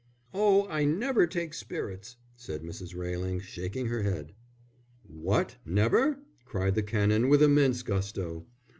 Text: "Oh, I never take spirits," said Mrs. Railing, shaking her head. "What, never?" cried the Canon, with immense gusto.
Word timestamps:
"Oh, 0.33 0.67
I 0.67 0.83
never 0.83 1.27
take 1.27 1.53
spirits," 1.53 2.15
said 2.35 2.63
Mrs. 2.63 2.95
Railing, 2.95 3.39
shaking 3.39 3.85
her 3.89 4.01
head. 4.01 4.33
"What, 5.07 5.57
never?" 5.63 6.17
cried 6.43 6.73
the 6.73 6.81
Canon, 6.81 7.29
with 7.29 7.43
immense 7.43 7.83
gusto. 7.83 8.47